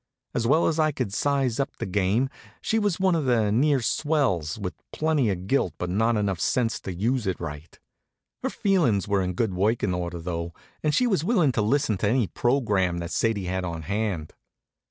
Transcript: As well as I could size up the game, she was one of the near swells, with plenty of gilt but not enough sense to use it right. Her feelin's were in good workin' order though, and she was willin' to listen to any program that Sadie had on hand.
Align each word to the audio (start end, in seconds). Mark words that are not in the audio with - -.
As 0.33 0.47
well 0.47 0.65
as 0.65 0.79
I 0.79 0.91
could 0.91 1.13
size 1.13 1.59
up 1.59 1.77
the 1.77 1.85
game, 1.85 2.31
she 2.59 2.79
was 2.79 2.99
one 2.99 3.13
of 3.13 3.25
the 3.25 3.51
near 3.51 3.81
swells, 3.83 4.57
with 4.57 4.73
plenty 4.91 5.29
of 5.29 5.45
gilt 5.45 5.75
but 5.77 5.91
not 5.91 6.17
enough 6.17 6.39
sense 6.39 6.79
to 6.79 6.91
use 6.91 7.27
it 7.27 7.39
right. 7.39 7.79
Her 8.41 8.49
feelin's 8.49 9.07
were 9.07 9.21
in 9.21 9.33
good 9.33 9.53
workin' 9.53 9.93
order 9.93 10.17
though, 10.17 10.55
and 10.81 10.95
she 10.95 11.05
was 11.05 11.23
willin' 11.23 11.51
to 11.51 11.61
listen 11.61 11.99
to 11.99 12.09
any 12.09 12.25
program 12.25 12.97
that 12.97 13.11
Sadie 13.11 13.45
had 13.45 13.63
on 13.63 13.83
hand. 13.83 14.33